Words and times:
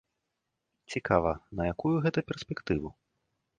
Цікава, 0.93 1.33
на 1.61 1.69
якую 1.73 1.93
гэта 2.07 2.19
перспектыву? 2.31 2.87